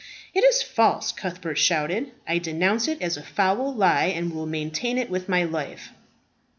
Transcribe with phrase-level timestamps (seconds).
[0.33, 2.09] "It is false!" Cuthbert shouted.
[2.27, 5.89] "I denounce it as a foul lie, and will maintain it with my life."